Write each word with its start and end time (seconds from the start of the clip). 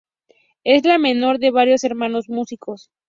Es 0.63 0.83
la 0.83 0.97
menor 0.97 1.37
de 1.37 1.51
varios 1.51 1.83
hermanos 1.83 2.27
músicos. 2.27 2.89